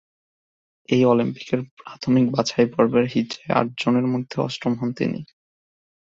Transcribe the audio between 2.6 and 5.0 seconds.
পর্বের হিটে আট জনের মাঝে অষ্টম হন